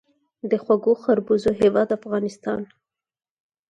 [0.49, 2.61] د خوږو خربوزو هیواد افغانستان.